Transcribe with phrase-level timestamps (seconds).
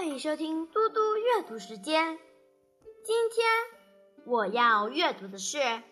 [0.00, 2.18] 欢迎收听嘟嘟阅读时间。
[3.04, 3.46] 今天
[4.24, 5.58] 我要阅读的是《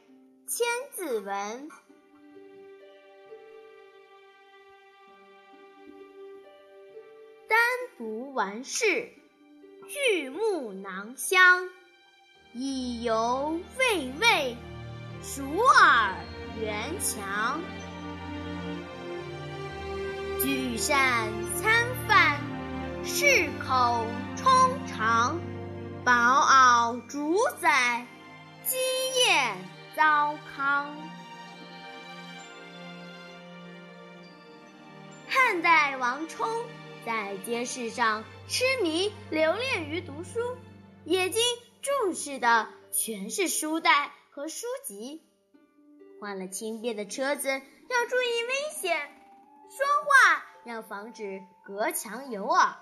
[0.46, 1.68] 千字文》。
[7.48, 7.58] 单
[7.98, 9.10] 独完事，
[9.86, 11.68] 巨木囊香，
[12.54, 14.56] 以犹未味，
[15.22, 16.14] 熟尔
[16.62, 17.60] 圆强。
[20.40, 21.86] 聚善餐
[23.08, 25.40] 饭，适口充肠，
[26.04, 28.06] 饱敖主宰，
[28.64, 29.56] 积业
[29.96, 30.94] 糟糠。
[35.26, 36.46] 汉代王充。
[37.06, 40.40] 在街市上痴迷留恋于读书，
[41.06, 41.40] 眼睛
[41.80, 45.22] 注视的全是书袋和书籍。
[46.20, 48.98] 换了轻便的车子要注意危险，
[49.70, 52.76] 说话要防止隔墙有耳。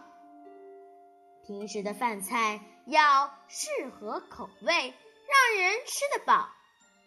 [1.46, 6.48] 平时的饭菜要适合口味，让人吃得饱。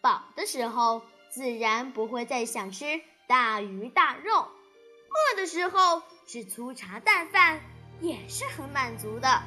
[0.01, 4.47] 饱的时候自然不会再想吃大鱼大肉。
[5.11, 7.59] 饿的时候吃粗茶淡饭
[7.99, 9.41] 也是很满足的。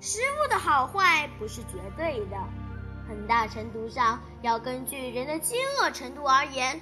[0.00, 2.36] 食物的好坏不是绝对的，
[3.08, 6.80] 很大程度上要根据人的饥饿程度而言。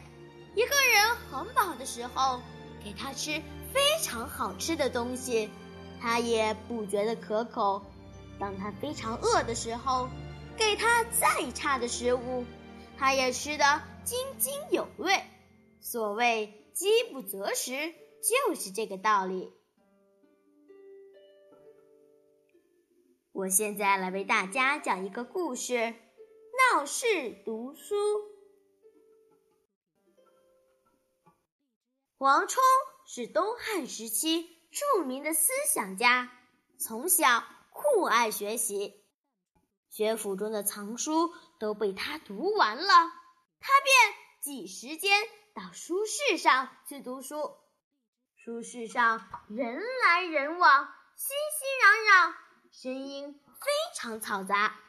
[0.55, 2.41] 一个人很饱的时候，
[2.84, 3.40] 给他吃
[3.72, 5.48] 非常好吃的东西，
[6.00, 7.80] 他也不觉得可口；
[8.38, 10.08] 当他非常饿的时候，
[10.56, 12.44] 给他再差的食物。
[12.96, 15.20] 他也吃得津津有味。
[15.80, 17.72] 所谓饥不择食，
[18.22, 19.50] 就是这个道理。
[23.32, 25.94] 我现在来为大家讲一个故事：
[26.72, 27.96] 闹市读书。
[32.25, 32.62] 王充
[33.05, 36.33] 是东汉时期著名的思想家，
[36.79, 39.05] 从小酷爱学习。
[39.90, 42.86] 学府中的藏书都被他读完了，
[43.61, 47.58] 他便挤时间到书市上去读书。
[48.36, 52.34] 书市上人来人往，熙熙攘攘，
[52.73, 54.80] 声音非常嘈杂，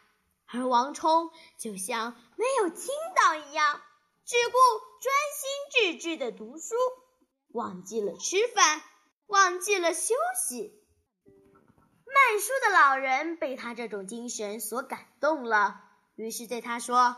[0.45, 3.81] 而王充就像没有听到一样，
[4.23, 4.57] 只顾
[5.01, 6.75] 专心致志的读书，
[7.55, 8.81] 忘记了吃饭，
[9.27, 10.73] 忘记了休息。
[12.05, 15.81] 卖书的老人被他这种精神所感动了，
[16.15, 17.15] 于是对他说：“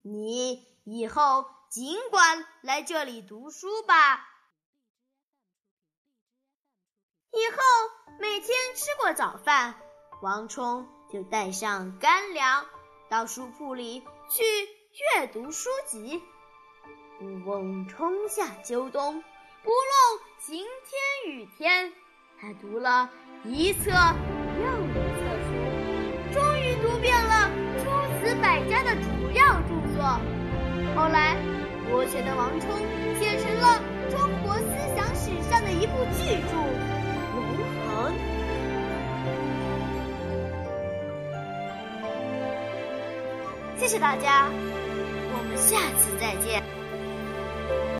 [0.00, 4.28] 你以后尽管来这里读书吧。”
[7.32, 7.56] 以后
[8.20, 9.74] 每天吃过早饭，
[10.22, 12.64] 王充就带上干粮
[13.10, 14.44] 到书铺里去
[15.16, 16.22] 阅读书籍。
[17.18, 19.24] 不问春夏秋冬，
[19.64, 19.90] 不论
[20.38, 21.90] 晴天雨天，
[22.38, 23.08] 他读了。
[23.44, 25.48] 一册又一册书，
[26.32, 27.84] 终于读遍了诸
[28.20, 30.20] 子百家的主要著作。
[30.94, 31.36] 后来，
[31.90, 32.68] 国学的王充
[33.18, 33.80] 写成了
[34.10, 34.64] 中国思
[34.94, 36.56] 想史上的一部巨著
[37.32, 38.12] 《论衡》。
[43.78, 46.62] 谢谢大家，我们下次再见。